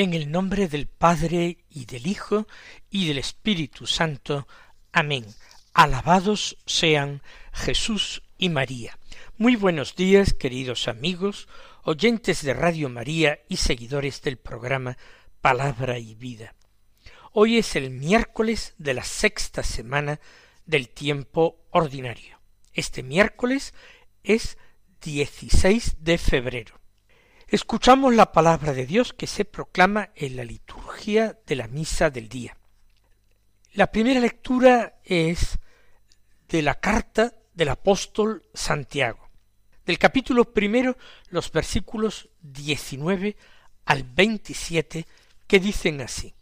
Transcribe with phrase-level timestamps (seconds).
[0.00, 2.46] En el nombre del Padre y del Hijo
[2.88, 4.48] y del Espíritu Santo.
[4.92, 5.26] Amén.
[5.74, 7.20] Alabados sean
[7.52, 8.98] Jesús y María.
[9.36, 11.48] Muy buenos días, queridos amigos,
[11.82, 14.96] oyentes de Radio María y seguidores del programa
[15.42, 16.54] Palabra y Vida.
[17.32, 20.18] Hoy es el miércoles de la sexta semana
[20.64, 22.40] del tiempo ordinario.
[22.72, 23.74] Este miércoles
[24.22, 24.56] es
[25.02, 26.79] 16 de febrero.
[27.50, 32.28] Escuchamos la palabra de Dios que se proclama en la liturgia de la misa del
[32.28, 32.56] día.
[33.72, 35.58] La primera lectura es
[36.48, 39.28] de la carta del apóstol Santiago,
[39.84, 40.96] del capítulo primero,
[41.30, 43.36] los versículos 19
[43.84, 45.04] al 27,
[45.48, 46.32] que dicen así.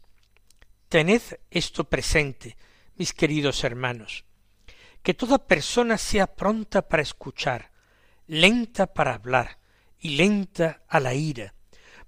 [0.90, 2.54] Tened esto presente,
[2.96, 4.26] mis queridos hermanos,
[5.02, 7.70] que toda persona sea pronta para escuchar,
[8.26, 9.56] lenta para hablar,
[9.98, 11.54] y lenta a la ira,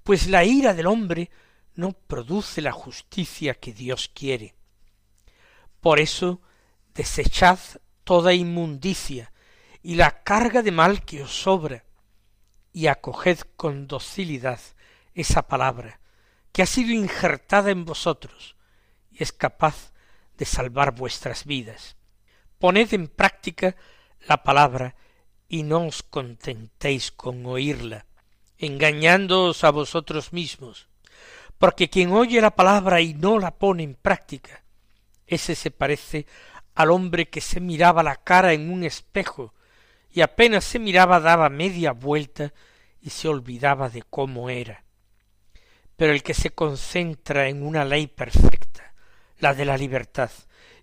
[0.02, 1.30] pues la ira del hombre
[1.74, 4.55] no produce la justicia que Dios quiere.
[5.80, 6.41] Por eso
[6.94, 7.58] desechad
[8.05, 9.32] toda inmundicia
[9.82, 11.84] y la carga de mal que os sobra,
[12.72, 14.60] y acoged con docilidad
[15.14, 16.00] esa palabra,
[16.52, 18.56] que ha sido injertada en vosotros,
[19.10, 19.92] y es capaz
[20.36, 21.97] de salvar vuestras vidas.
[22.58, 23.77] Poned en práctica
[24.27, 24.94] la palabra
[25.53, 28.06] y no os contentéis con oírla,
[28.56, 30.87] engañándoos a vosotros mismos,
[31.59, 34.62] porque quien oye la palabra y no la pone en práctica,
[35.27, 36.27] ese se parece
[36.77, 39.53] al hombre que se miraba la cara en un espejo
[40.12, 42.55] y apenas se miraba daba media vuelta
[43.03, 44.84] y se olvidaba de cómo era.
[45.97, 48.94] Pero el que se concentra en una ley perfecta,
[49.41, 50.31] la de la libertad,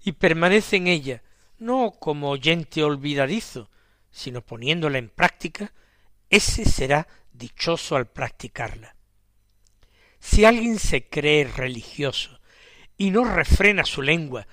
[0.03, 1.23] y permanece en ella,
[1.57, 3.69] no como oyente olvidadizo,
[4.17, 5.73] sino poniéndola en práctica,
[6.31, 8.95] ese será dichoso al practicarla.
[10.19, 12.39] Si alguien se cree religioso
[12.97, 14.47] y no refrena su lengua,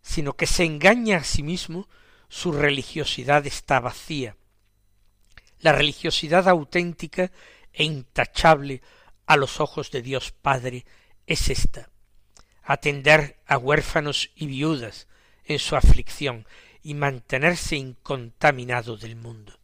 [0.00, 1.86] sino que se engaña a sí mismo,
[2.30, 4.38] su religiosidad está vacía.
[5.60, 7.30] La religiosidad auténtica
[7.74, 8.80] e intachable
[9.26, 10.86] a los ojos de Dios Padre
[11.26, 11.90] es esta
[12.62, 15.06] atender a huérfanos y viudas
[15.44, 16.46] en su aflicción
[16.84, 19.58] y mantenerse incontaminado del mundo.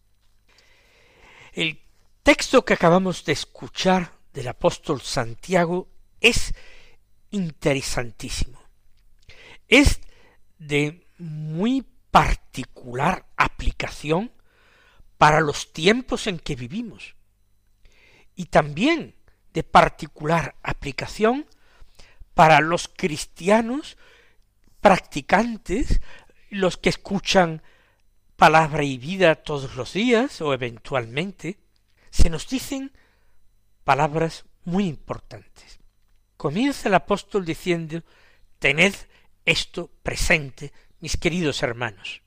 [1.52, 1.80] El
[2.22, 5.88] texto que acabamos de escuchar del apóstol Santiago
[6.20, 6.54] es
[7.30, 8.60] interesantísimo.
[9.68, 10.00] Es
[10.58, 14.32] de muy particular aplicación
[15.18, 17.14] para los tiempos en que vivimos
[18.34, 19.14] y también
[19.52, 21.46] de particular aplicación
[22.32, 23.98] para los cristianos
[24.80, 26.00] practicantes
[26.50, 27.62] los que escuchan
[28.36, 31.58] palabra y vida todos los días o eventualmente,
[32.10, 32.92] se nos dicen
[33.84, 35.78] palabras muy importantes.
[36.36, 38.02] Comienza el apóstol diciendo,
[38.58, 38.94] tened
[39.44, 42.22] esto presente, mis queridos hermanos.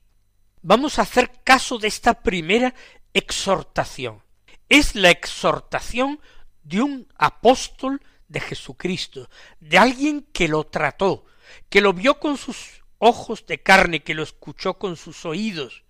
[0.62, 2.74] Vamos a hacer caso de esta primera
[3.12, 4.22] exhortación.
[4.68, 6.20] Es la exhortación
[6.62, 9.28] de un apóstol de Jesucristo,
[9.60, 11.26] de alguien que lo trató,
[11.68, 15.84] que lo vio con sus ojos de carne, que lo escuchó con sus oídos,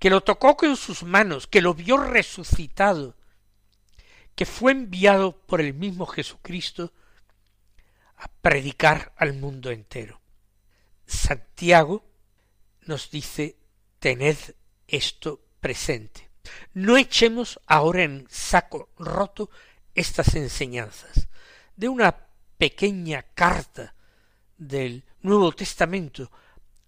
[0.00, 3.14] que lo tocó con sus manos, que lo vio resucitado,
[4.34, 6.92] que fue enviado por el mismo Jesucristo
[8.16, 10.20] a predicar al mundo entero.
[11.06, 12.04] Santiago
[12.86, 13.56] nos dice,
[14.00, 14.36] tened
[14.88, 16.28] esto presente.
[16.74, 19.48] No echemos ahora en saco roto
[19.94, 21.28] estas enseñanzas
[21.76, 22.26] de una
[22.58, 23.94] pequeña carta
[24.56, 26.30] del Nuevo Testamento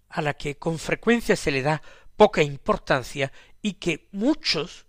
[0.09, 1.81] a la que con frecuencia se le da
[2.15, 4.85] poca importancia y que muchos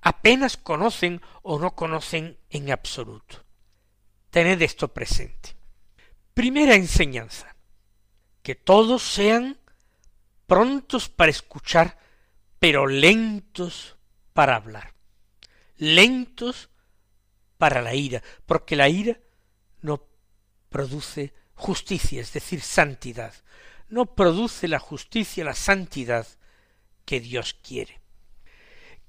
[0.00, 3.44] apenas conocen o no conocen en absoluto.
[4.30, 5.56] Tened esto presente.
[6.34, 7.54] Primera enseñanza.
[8.42, 9.58] Que todos sean
[10.46, 11.98] prontos para escuchar,
[12.58, 13.96] pero lentos
[14.32, 14.94] para hablar.
[15.76, 16.70] Lentos
[17.58, 19.20] para la ira, porque la ira
[19.82, 20.04] no
[20.68, 23.32] produce justicia, es decir, santidad.
[23.88, 26.26] No produce la justicia, la santidad
[27.04, 28.00] que Dios quiere.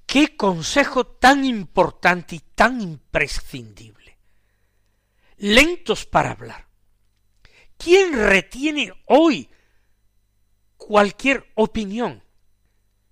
[0.06, 4.18] Qué consejo tan importante y tan imprescindible.
[5.38, 6.68] Lentos para hablar.
[7.78, 9.50] ¿Quién retiene hoy
[10.78, 12.24] cualquier opinión,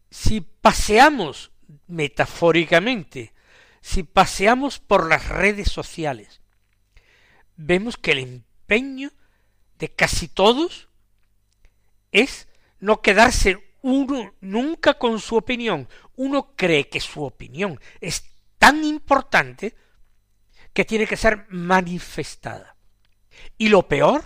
[0.10, 1.52] si paseamos
[1.88, 3.34] metafóricamente,
[3.82, 6.42] si paseamos por las redes sociales,
[7.56, 9.12] vemos que el empeño
[9.82, 10.88] de casi todos
[12.12, 12.48] es
[12.80, 15.90] no quedarse uno nunca con su opinión.
[16.16, 18.24] Uno cree que su opinión es
[18.60, 19.76] tan importante
[20.72, 22.78] que tiene que ser manifestada.
[23.58, 24.24] Y lo peor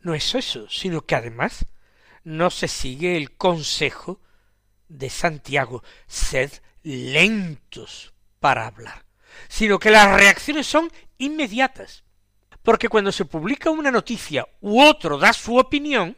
[0.00, 1.66] no es eso, sino que además
[2.22, 4.20] no se sigue el consejo
[4.88, 6.52] de Santiago, sed
[6.84, 9.06] lentos para hablar,
[9.48, 10.88] sino que las reacciones son
[11.18, 12.04] inmediatas.
[12.62, 16.16] Porque cuando se publica una noticia u otro da su opinión,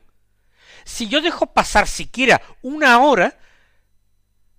[0.85, 3.39] si yo dejo pasar siquiera una hora,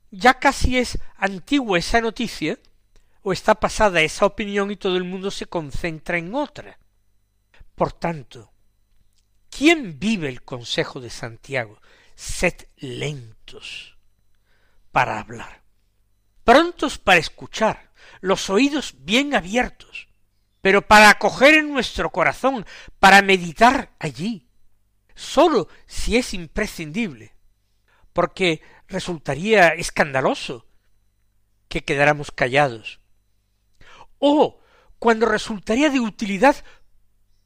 [0.10, 2.58] ya casi es antigua esa noticia,
[3.22, 6.78] o está pasada esa opinión y todo el mundo se concentra en otra.
[7.74, 8.52] Por tanto,
[9.50, 11.81] ¿quién vive el consejo de Santiago?
[12.16, 13.98] Sed lentos
[14.92, 15.64] para hablar,
[16.44, 17.92] prontos para escuchar,
[18.22, 20.05] los oídos bien abiertos,
[20.66, 22.66] pero para acoger en nuestro corazón,
[22.98, 24.50] para meditar allí,
[25.14, 27.36] sólo si es imprescindible,
[28.14, 30.66] porque resultaría escandaloso
[31.68, 33.00] que quedáramos callados,
[34.18, 34.60] o
[34.98, 36.56] cuando resultaría de utilidad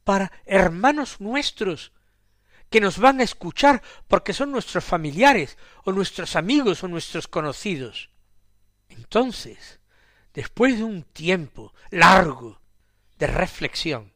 [0.06, 1.92] para hermanos nuestros
[2.70, 8.12] que nos van a escuchar porque son nuestros familiares o nuestros amigos o nuestros conocidos.
[8.88, 9.82] Entonces,
[10.34, 12.62] después de un tiempo largo
[13.20, 14.14] de reflexión,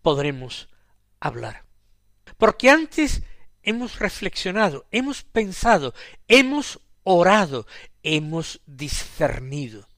[0.00, 0.68] podremos
[1.20, 1.64] hablar.
[2.38, 3.22] Porque antes
[3.62, 5.94] hemos reflexionado, hemos pensado,
[6.26, 7.66] hemos orado,
[8.02, 9.88] hemos discernido.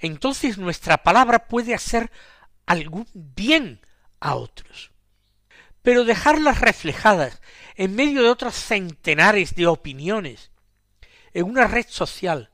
[0.00, 2.12] Entonces nuestra palabra puede hacer
[2.66, 3.80] algún bien
[4.20, 4.92] a otros.
[5.82, 7.40] Pero dejarlas reflejadas
[7.76, 10.50] en medio de otros centenares de opiniones,
[11.32, 12.50] en una red social,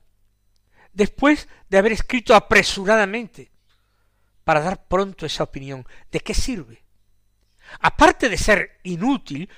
[0.92, 3.51] después de haber escrito apresuradamente
[4.44, 6.82] para dar pronto esa opinión, ¿de qué sirve?
[7.80, 9.48] aparte de ser inútil,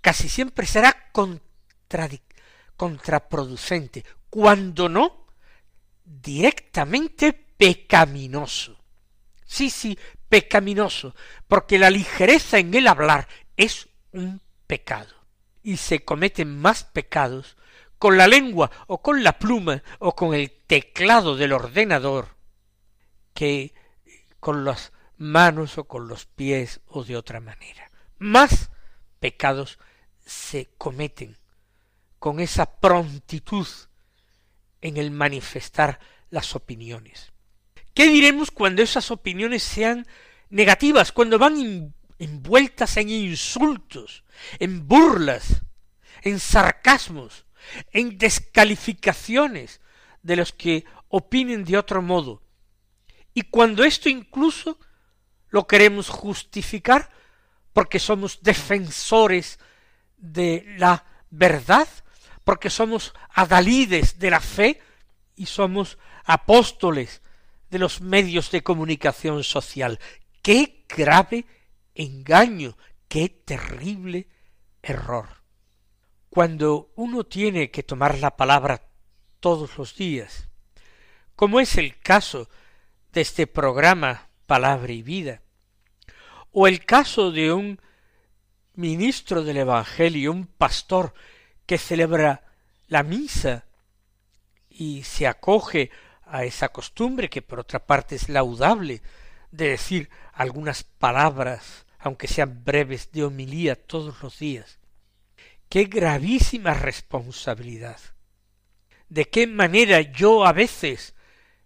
[0.00, 1.10] casi siempre será
[2.76, 5.26] contraproducente, cuando no,
[6.04, 8.78] directamente pecaminoso.
[9.44, 9.98] Sí, sí,
[10.28, 11.14] pecaminoso,
[11.46, 15.14] porque la ligereza en el hablar es un pecado.
[15.62, 17.56] Y se cometen más pecados
[17.98, 22.34] con la lengua o con la pluma o con el teclado del ordenador
[23.32, 23.72] que
[24.42, 27.88] con los manos o con los pies o de otra manera.
[28.18, 28.70] Más
[29.20, 29.78] pecados
[30.26, 31.38] se cometen
[32.18, 33.68] con esa prontitud
[34.80, 36.00] en el manifestar
[36.30, 37.30] las opiniones.
[37.94, 40.08] ¿Qué diremos cuando esas opiniones sean
[40.50, 44.24] negativas, cuando van envueltas en insultos,
[44.58, 45.62] en burlas,
[46.22, 47.46] en sarcasmos,
[47.92, 49.80] en descalificaciones
[50.24, 52.42] de los que opinen de otro modo,
[53.34, 54.78] y cuando esto incluso
[55.48, 57.10] lo queremos justificar
[57.72, 59.58] porque somos defensores
[60.16, 61.88] de la verdad,
[62.44, 64.80] porque somos adalides de la fe
[65.36, 67.22] y somos apóstoles
[67.70, 69.98] de los medios de comunicación social.
[70.42, 71.46] Qué grave
[71.94, 72.76] engaño,
[73.08, 74.28] qué terrible
[74.82, 75.28] error.
[76.28, 78.82] Cuando uno tiene que tomar la palabra
[79.40, 80.48] todos los días,
[81.34, 82.48] como es el caso
[83.12, 85.42] de este programa Palabra y Vida,
[86.50, 87.80] o el caso de un
[88.74, 91.12] ministro del Evangelio, un pastor
[91.66, 92.42] que celebra
[92.88, 93.66] la misa
[94.70, 95.90] y se acoge
[96.24, 99.02] a esa costumbre que por otra parte es laudable
[99.50, 104.78] de decir algunas palabras, aunque sean breves, de homilía todos los días.
[105.68, 107.98] Qué gravísima responsabilidad.
[109.10, 111.14] De qué manera yo a veces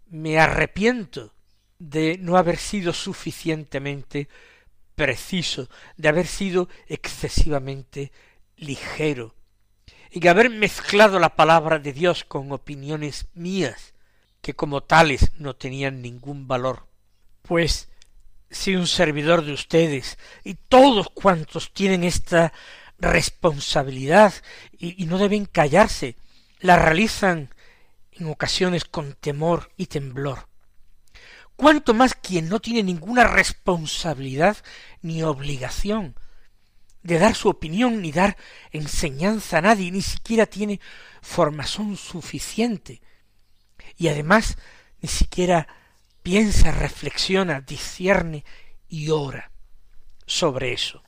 [0.08, 1.35] me arrepiento
[1.78, 4.28] de no haber sido suficientemente
[4.94, 8.12] preciso, de haber sido excesivamente
[8.56, 9.34] ligero,
[10.10, 13.94] y de haber mezclado la palabra de Dios con opiniones mías,
[14.40, 16.86] que como tales no tenían ningún valor.
[17.42, 17.90] Pues
[18.50, 22.52] si un servidor de ustedes y todos cuantos tienen esta
[22.98, 24.32] responsabilidad
[24.72, 26.16] y, y no deben callarse,
[26.60, 27.50] la realizan
[28.12, 30.48] en ocasiones con temor y temblor,
[31.56, 34.56] cuánto más quien no tiene ninguna responsabilidad
[35.02, 36.14] ni obligación
[37.02, 38.36] de dar su opinión ni dar
[38.72, 40.80] enseñanza a nadie, ni siquiera tiene
[41.22, 43.00] formación suficiente.
[43.96, 44.58] Y además
[45.00, 45.68] ni siquiera
[46.22, 48.44] piensa, reflexiona, discierne
[48.88, 49.52] y ora
[50.26, 51.02] sobre eso.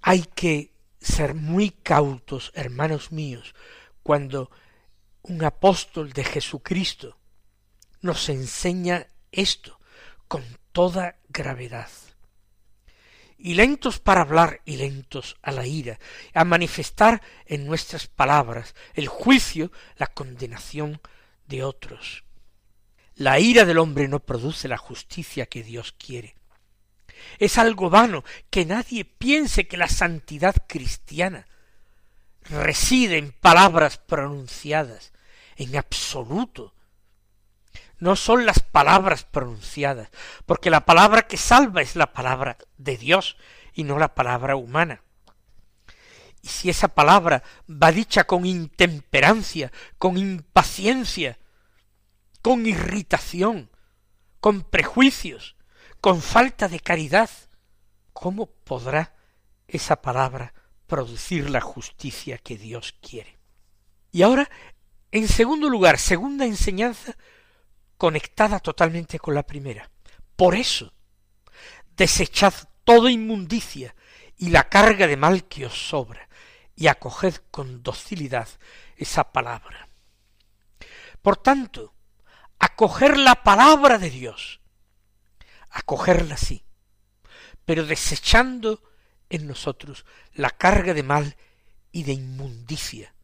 [0.00, 3.54] Hay que ser muy cautos, hermanos míos,
[4.02, 4.50] cuando
[5.22, 7.18] un apóstol de Jesucristo
[8.00, 9.78] nos enseña esto
[10.28, 11.88] con toda gravedad.
[13.38, 15.98] Y lentos para hablar y lentos a la ira,
[16.34, 21.00] a manifestar en nuestras palabras el juicio, la condenación
[21.46, 22.24] de otros.
[23.14, 26.36] La ira del hombre no produce la justicia que Dios quiere.
[27.38, 31.46] Es algo vano que nadie piense que la santidad cristiana
[32.42, 35.12] reside en palabras pronunciadas,
[35.56, 36.74] en absoluto.
[37.98, 40.10] No son las palabras pronunciadas,
[40.44, 43.36] porque la palabra que salva es la palabra de Dios
[43.72, 45.02] y no la palabra humana.
[46.42, 51.38] Y si esa palabra va dicha con intemperancia, con impaciencia,
[52.42, 53.70] con irritación,
[54.40, 55.56] con prejuicios,
[56.00, 57.30] con falta de caridad,
[58.12, 59.14] ¿cómo podrá
[59.66, 60.54] esa palabra
[60.86, 63.38] producir la justicia que Dios quiere?
[64.12, 64.48] Y ahora,
[65.10, 67.16] en segundo lugar, segunda enseñanza
[67.96, 69.90] conectada totalmente con la primera.
[70.36, 70.92] Por eso,
[71.96, 73.94] desechad toda inmundicia
[74.36, 76.28] y la carga de mal que os sobra,
[76.74, 78.48] y acoged con docilidad
[78.96, 79.88] esa palabra.
[81.22, 81.94] Por tanto,
[82.58, 84.60] acoger la palabra de Dios,
[85.70, 86.64] acogerla sí,
[87.64, 88.82] pero desechando
[89.30, 91.36] en nosotros la carga de mal
[91.90, 93.14] y de inmundicia,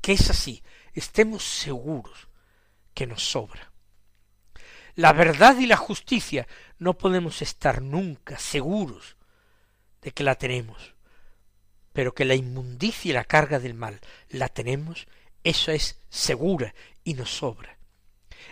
[0.00, 0.62] que es así,
[0.94, 2.28] estemos seguros
[2.94, 3.72] que nos sobra.
[4.96, 6.48] La verdad y la justicia
[6.78, 9.16] no podemos estar nunca seguros
[10.00, 10.94] de que la tenemos,
[11.92, 14.00] pero que la inmundicia y la carga del mal
[14.30, 15.06] la tenemos,
[15.44, 16.74] eso es segura
[17.04, 17.76] y nos sobra.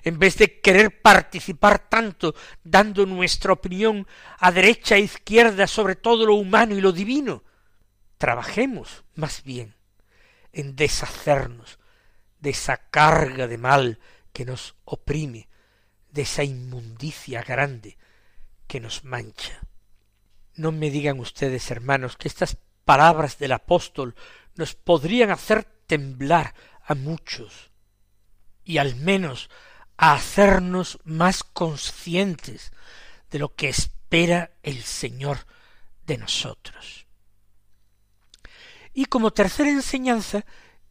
[0.02, 4.06] En vez de querer participar tanto dando nuestra opinión
[4.38, 7.42] a derecha e izquierda sobre todo lo humano y lo divino,
[8.18, 9.76] trabajemos más bien
[10.52, 11.78] en deshacernos
[12.38, 13.98] de esa carga de mal
[14.34, 15.48] que nos oprime,
[16.14, 17.98] de esa inmundicia grande
[18.68, 19.60] que nos mancha.
[20.54, 24.14] No me digan ustedes, hermanos, que estas palabras del apóstol
[24.54, 26.54] nos podrían hacer temblar
[26.84, 27.72] a muchos,
[28.64, 29.50] y al menos
[29.96, 32.72] a hacernos más conscientes
[33.30, 35.38] de lo que espera el Señor
[36.06, 37.06] de nosotros.
[38.92, 40.44] Y como tercera enseñanza,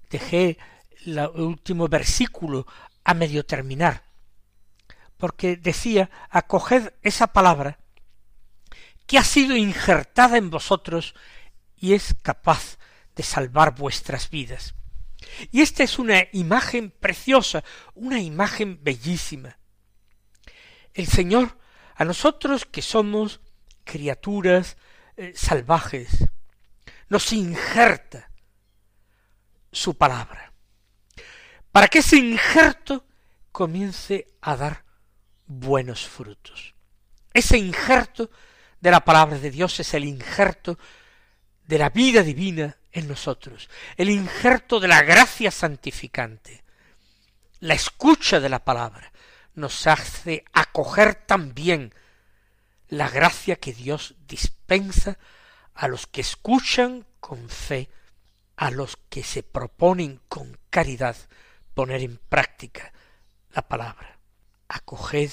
[0.10, 0.58] dejé
[1.06, 2.68] el último versículo
[3.06, 4.04] a medio terminar,
[5.24, 7.80] porque decía, acoged esa palabra
[9.08, 11.16] que ha sido injertada en vosotros
[11.78, 12.78] y es capaz
[13.16, 14.76] de salvar vuestras vidas.
[15.50, 17.64] Y esta es una imagen preciosa,
[17.96, 19.58] una imagen bellísima.
[20.94, 21.58] El Señor,
[21.96, 23.40] a nosotros que somos
[23.86, 24.76] criaturas
[25.16, 26.26] eh, salvajes,
[27.08, 28.30] nos injerta
[29.72, 30.52] su palabra,
[31.72, 33.06] para que ese injerto
[33.54, 34.84] comience a dar
[35.60, 36.74] buenos frutos.
[37.34, 38.30] Ese injerto
[38.80, 40.78] de la palabra de Dios es el injerto
[41.66, 46.64] de la vida divina en nosotros, el injerto de la gracia santificante,
[47.60, 49.12] la escucha de la palabra,
[49.56, 51.94] nos hace acoger también
[52.90, 55.18] la gracia que Dios dispensa
[55.74, 57.90] a los que escuchan con fe,
[58.56, 61.16] a los que se proponen con caridad
[61.74, 62.94] poner en práctica
[63.54, 64.13] la palabra.
[64.68, 65.32] Acoged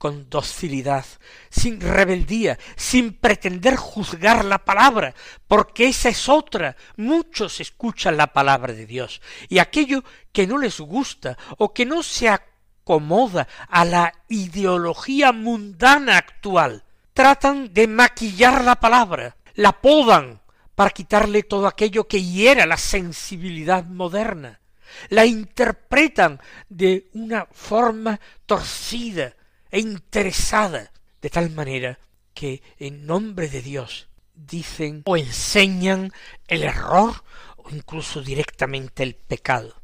[0.00, 1.04] con docilidad,
[1.50, 5.14] sin rebeldía, sin pretender juzgar la palabra,
[5.46, 6.74] porque esa es otra.
[6.96, 9.20] Muchos escuchan la palabra de Dios,
[9.50, 16.16] y aquello que no les gusta o que no se acomoda a la ideología mundana
[16.16, 16.82] actual,
[17.12, 20.40] tratan de maquillar la palabra, la podan
[20.74, 24.59] para quitarle todo aquello que hiera la sensibilidad moderna,
[25.08, 29.34] la interpretan de una forma torcida,
[29.70, 30.90] e interesada,
[31.22, 31.98] de tal manera
[32.34, 36.12] que en nombre de Dios dicen o enseñan
[36.48, 37.22] el error
[37.56, 39.80] o incluso directamente el pecado.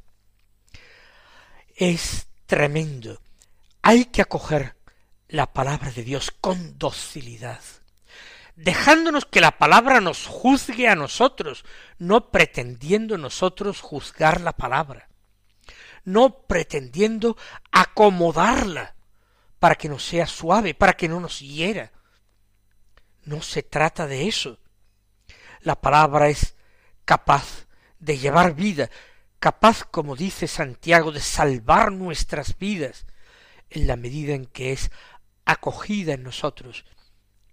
[1.75, 3.21] Es tremendo.
[3.83, 4.77] Hay que acoger
[5.29, 7.61] la palabra de Dios con docilidad,
[8.57, 11.65] dejándonos que la palabra nos juzgue a nosotros,
[11.99, 15.09] no pretendiendo nosotros juzgar la palabra,
[16.05, 17.37] no pretendiendo
[17.71, 18.97] acomodarla
[19.59, 21.93] para que no sea suave, para que no nos hiera.
[23.25, 24.59] No se trata de eso.
[25.61, 26.55] La palabra es
[27.05, 27.67] capaz
[27.99, 28.91] de llevar vida,
[29.39, 33.07] capaz, como dice Santiago, de salvar nuestras vidas,
[33.69, 34.91] en la medida en que es
[35.45, 36.85] acogida en nosotros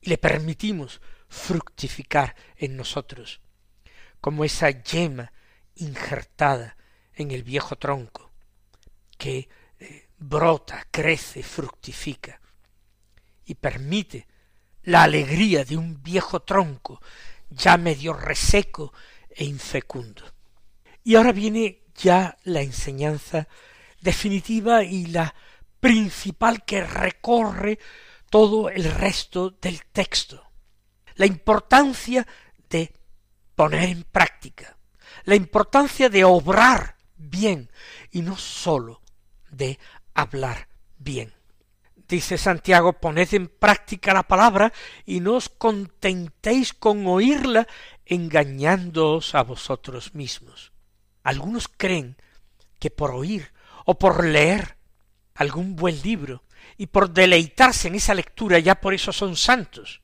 [0.03, 3.39] y le permitimos fructificar en nosotros.
[4.19, 5.33] como esa yema
[5.75, 6.77] injertada
[7.13, 8.31] en el viejo tronco,
[9.17, 12.39] que eh, brota, crece, fructifica
[13.43, 14.25] y permite
[14.83, 17.01] la alegría de un viejo tronco
[17.49, 18.93] ya medio reseco
[19.29, 20.23] e infecundo.
[21.03, 23.49] Y ahora viene ya la enseñanza
[23.99, 25.35] definitiva y la
[25.81, 27.77] principal que recorre
[28.33, 30.43] todo el resto del texto.
[31.17, 32.25] La importancia
[32.67, 32.91] de
[33.53, 34.75] poner en práctica,
[35.25, 37.69] la importancia de obrar bien
[38.09, 39.03] y no sólo
[39.51, 39.77] de
[40.15, 41.31] hablar bien.
[42.07, 44.73] Dice Santiago, poned en práctica la palabra
[45.05, 47.67] y no os contentéis con oírla
[48.03, 50.71] engañándoos a vosotros mismos.
[51.21, 52.17] Algunos creen
[52.79, 53.53] que por oír
[53.85, 54.79] o por leer
[55.35, 56.41] algún buen libro
[56.77, 60.01] y por deleitarse en esa lectura ya por eso son santos.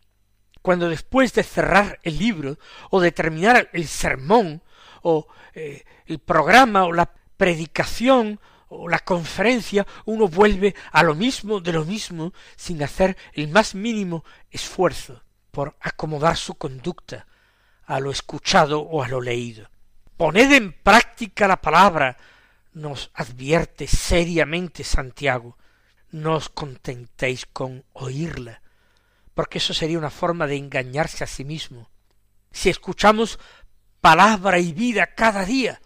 [0.62, 2.58] Cuando después de cerrar el libro
[2.90, 4.62] o de terminar el sermón
[5.02, 11.60] o eh, el programa o la predicación o la conferencia, uno vuelve a lo mismo
[11.60, 17.26] de lo mismo sin hacer el más mínimo esfuerzo por acomodar su conducta
[17.86, 19.70] a lo escuchado o a lo leído.
[20.16, 22.18] Poned en práctica la palabra,
[22.74, 25.58] nos advierte seriamente Santiago.
[26.12, 28.62] No os contentéis con oírla,
[29.34, 31.90] porque eso sería una forma de engañarse a sí mismo.
[32.52, 33.40] Si escuchamos
[34.02, 35.82] palabra y vida cada día,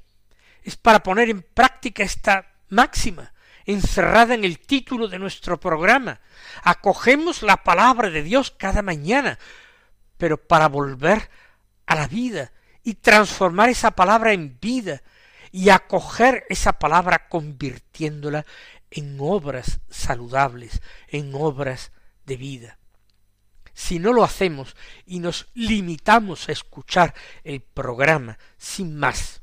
[0.63, 3.33] es para poner en práctica esta máxima
[3.65, 6.19] encerrada en el título de nuestro programa.
[6.63, 9.39] Acogemos la palabra de Dios cada mañana,
[10.17, 11.29] pero para volver
[11.85, 12.51] a la vida
[12.83, 15.01] y transformar esa palabra en vida
[15.51, 18.45] y acoger esa palabra convirtiéndola
[18.95, 21.91] en obras saludables, en obras
[22.25, 22.77] de vida.
[23.73, 24.75] Si no lo hacemos
[25.05, 29.41] y nos limitamos a escuchar el programa sin más,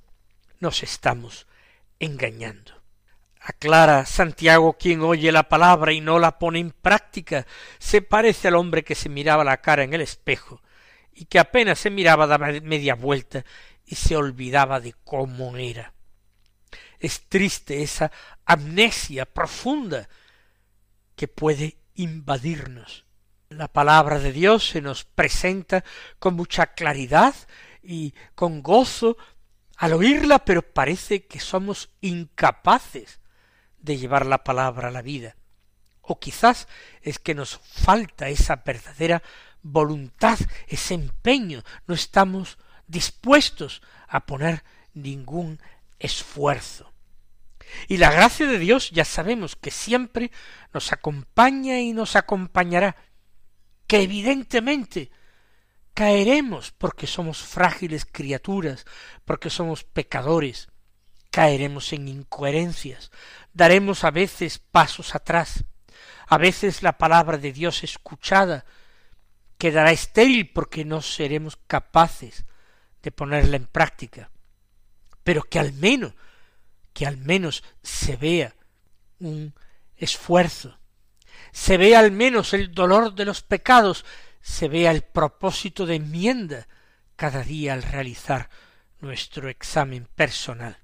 [0.61, 1.49] nos estamos
[1.99, 2.81] engañando.
[3.41, 7.47] Aclara Santiago quien oye la palabra y no la pone en práctica,
[7.79, 10.63] se parece al hombre que se miraba la cara en el espejo
[11.13, 13.45] y que apenas se miraba daba media vuelta
[13.85, 15.93] y se olvidaba de cómo era.
[17.01, 18.13] Es triste esa
[18.45, 20.09] amnesia profunda
[21.17, 23.05] que puede invadirnos.
[23.49, 25.83] La palabra de Dios se nos presenta
[26.19, 27.35] con mucha claridad
[27.83, 29.17] y con gozo
[29.77, 33.19] al oírla, pero parece que somos incapaces
[33.79, 35.37] de llevar la palabra a la vida.
[36.03, 36.69] O quizás
[37.01, 39.23] es que nos falta esa verdadera
[39.63, 45.61] voluntad, ese empeño, no estamos dispuestos a poner ningún
[45.99, 46.90] esfuerzo.
[47.89, 50.31] Y la gracia de Dios ya sabemos que siempre
[50.73, 52.97] nos acompaña y nos acompañará,
[53.87, 55.11] que evidentemente
[55.95, 58.87] caeremos porque somos frágiles criaturas,
[59.25, 60.69] porque somos pecadores,
[61.31, 63.11] caeremos en incoherencias,
[63.53, 65.65] daremos a veces pasos atrás,
[66.27, 68.65] a veces la palabra de Dios escuchada
[69.59, 72.47] quedará estéril porque no seremos capaces
[73.03, 74.31] de ponerla en práctica,
[75.23, 76.15] pero que al menos,
[77.01, 78.55] que al menos se vea
[79.21, 79.55] un
[79.97, 80.79] esfuerzo,
[81.51, 84.05] se vea al menos el dolor de los pecados,
[84.43, 86.69] se vea el propósito de enmienda
[87.17, 88.51] cada día al realizar
[88.99, 90.77] nuestro examen personal.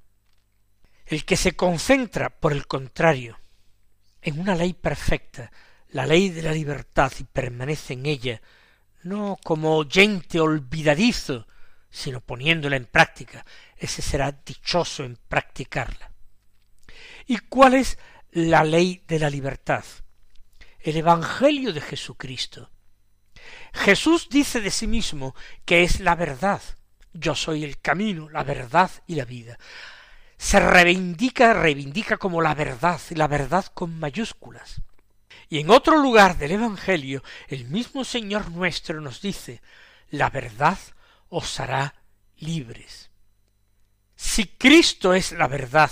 [1.05, 3.39] El que se concentra, por el contrario,
[4.23, 5.53] en una ley perfecta,
[5.91, 8.41] la ley de la libertad, y permanece en ella,
[9.03, 11.47] no como oyente olvidadizo,
[11.91, 13.45] sino poniéndola en práctica,
[13.77, 16.11] ese será dichoso en practicarla.
[17.27, 17.99] ¿Y cuál es
[18.31, 19.85] la ley de la libertad?
[20.81, 22.71] El Evangelio de Jesucristo.
[23.73, 25.35] Jesús dice de sí mismo
[25.65, 26.63] que es la verdad.
[27.13, 29.59] Yo soy el camino, la verdad y la vida.
[30.39, 34.83] Se reivindica, reivindica como la verdad, y la verdad con mayúsculas.
[35.49, 39.63] Y en otro lugar del Evangelio, el mismo Señor nuestro nos dice,
[40.11, 40.79] la verdad
[41.29, 41.95] os hará
[42.37, 43.06] libres.
[44.17, 45.91] Si Cristo es la verdad,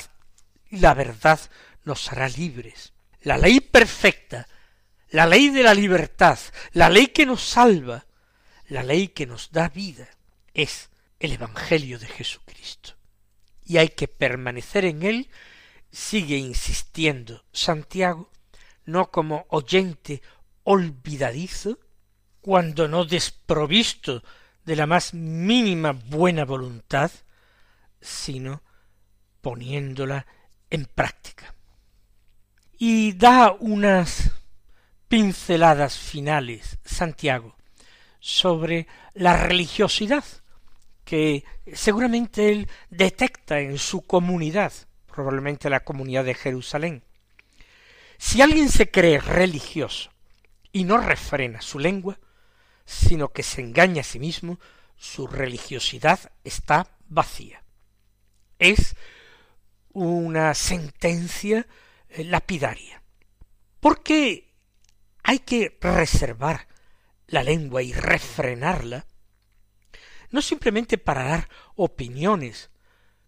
[0.70, 1.38] la verdad
[1.84, 2.92] nos hará libres.
[3.20, 4.48] La ley perfecta,
[5.10, 6.38] la ley de la libertad,
[6.72, 8.06] la ley que nos salva,
[8.68, 10.08] la ley que nos da vida,
[10.52, 12.94] es el Evangelio de Jesucristo.
[13.64, 15.30] Y hay que permanecer en él,
[15.90, 18.30] sigue insistiendo Santiago,
[18.84, 20.22] no como oyente
[20.64, 21.78] olvidadizo,
[22.40, 24.22] cuando no desprovisto
[24.64, 27.10] de la más mínima buena voluntad,
[28.04, 28.62] sino
[29.40, 30.26] poniéndola
[30.70, 31.54] en práctica.
[32.78, 34.30] Y da unas
[35.08, 37.56] pinceladas finales, Santiago,
[38.20, 40.24] sobre la religiosidad,
[41.04, 44.72] que seguramente él detecta en su comunidad,
[45.06, 47.04] probablemente la comunidad de Jerusalén.
[48.18, 50.10] Si alguien se cree religioso
[50.72, 52.18] y no refrena su lengua,
[52.84, 54.58] sino que se engaña a sí mismo,
[54.96, 57.63] su religiosidad está vacía.
[58.64, 58.96] Es
[59.92, 61.66] una sentencia
[62.08, 63.02] eh, lapidaria.
[63.78, 64.54] Porque
[65.22, 66.66] hay que reservar
[67.26, 69.04] la lengua y refrenarla,
[70.30, 72.70] no simplemente para dar opiniones,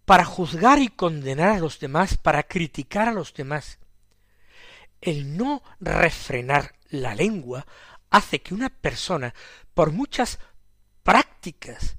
[0.07, 3.79] para juzgar y condenar a los demás, para criticar a los demás.
[5.03, 7.67] El no refrenar la lengua
[8.09, 9.35] hace que una persona,
[9.75, 10.39] por muchas
[11.03, 11.99] prácticas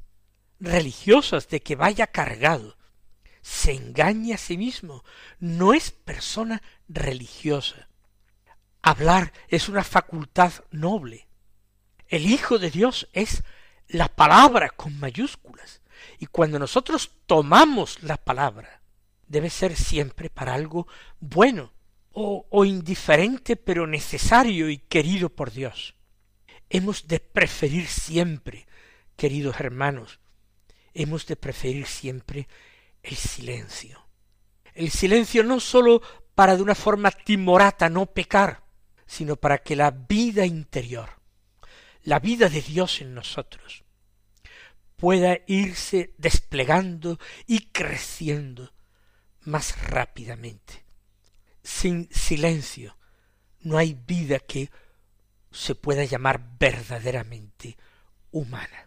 [0.59, 2.77] religiosas de que vaya cargado,
[3.47, 5.05] se engañe a sí mismo,
[5.39, 7.87] no es persona religiosa.
[8.81, 11.29] Hablar es una facultad noble.
[12.09, 13.43] El Hijo de Dios es
[13.87, 15.81] la palabra con mayúsculas.
[16.19, 18.81] Y cuando nosotros tomamos la palabra,
[19.27, 20.85] debe ser siempre para algo
[21.21, 21.71] bueno
[22.11, 25.95] o, o indiferente pero necesario y querido por Dios.
[26.69, 28.67] Hemos de preferir siempre,
[29.15, 30.19] queridos hermanos,
[30.93, 32.49] hemos de preferir siempre
[33.07, 34.05] el silencio.
[34.73, 36.01] El silencio no sólo
[36.35, 38.63] para de una forma timorata no pecar,
[39.05, 41.09] sino para que la vida interior,
[42.03, 43.83] la vida de Dios en nosotros,
[44.97, 48.73] pueda irse desplegando y creciendo
[49.41, 50.83] más rápidamente.
[51.63, 52.97] Sin silencio
[53.61, 54.69] no hay vida que
[55.51, 57.77] se pueda llamar verdaderamente
[58.31, 58.86] humana.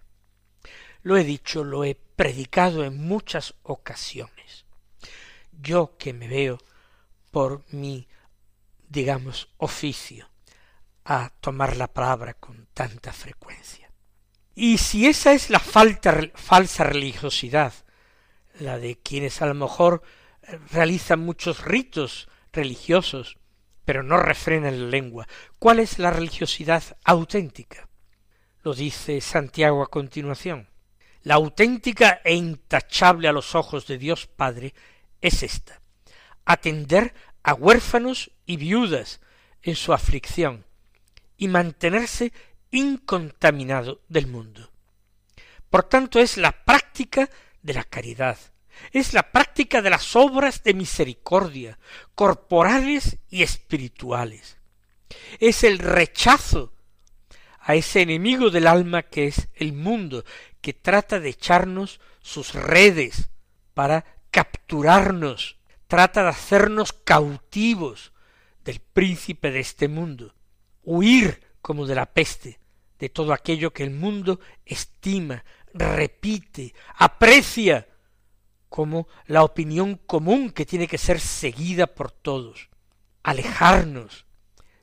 [1.03, 4.65] Lo he dicho, lo he predicado en muchas ocasiones.
[5.53, 6.59] Yo que me veo
[7.31, 8.09] por mi,
[8.89, 10.29] digamos, oficio
[11.05, 13.91] a tomar la palabra con tanta frecuencia.
[14.55, 17.73] Y si esa es la falta, falsa religiosidad,
[18.59, 20.03] la de quienes a lo mejor
[20.71, 23.39] realizan muchos ritos religiosos,
[23.85, 25.27] pero no refrenan la lengua,
[25.59, 27.89] ¿cuál es la religiosidad auténtica?
[28.63, 30.70] Lo dice Santiago a continuación.
[31.23, 34.75] La auténtica e intachable a los ojos de Dios Padre
[35.21, 35.81] es esta
[36.45, 39.21] atender a huérfanos y viudas
[39.63, 40.67] en su aflicción
[41.37, 42.33] y mantenerse
[42.71, 44.71] incontaminado del mundo.
[45.69, 47.31] Por tanto, es la práctica
[47.63, 48.39] de la caridad,
[48.93, 51.79] es la práctica de las obras de misericordia,
[52.15, 54.59] corporales y espirituales.
[55.39, 56.73] Es el rechazo
[57.61, 60.25] a ese enemigo del alma que es el mundo,
[60.61, 63.31] que trata de echarnos sus redes
[63.75, 68.13] para capturarnos, trata de hacernos cautivos
[68.65, 70.35] del príncipe de este mundo,
[70.83, 72.61] huir como de la peste,
[72.99, 77.89] de todo aquello que el mundo estima, repite, aprecia
[78.69, 82.69] como la opinión común que tiene que ser seguida por todos,
[83.23, 84.27] alejarnos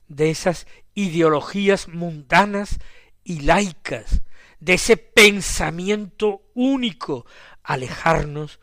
[0.08, 2.80] de esas ideologías mundanas
[3.24, 4.22] y laicas
[4.60, 7.26] de ese pensamiento único,
[7.64, 8.60] alejarnos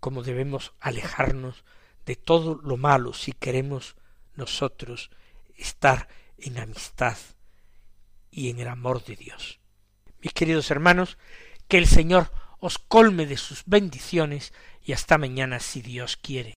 [0.00, 1.64] como debemos alejarnos
[2.06, 3.96] de todo lo malo si queremos
[4.34, 5.10] nosotros
[5.56, 7.18] estar en amistad
[8.30, 9.60] y en el amor de Dios.
[10.20, 11.18] Mis queridos hermanos,
[11.66, 14.52] que el Señor os colme de sus bendiciones
[14.82, 16.56] y hasta mañana si Dios quiere.